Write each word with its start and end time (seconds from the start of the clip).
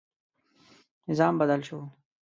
نظام 1.09 1.35
بدل 1.39 1.61
شو. 1.67 1.77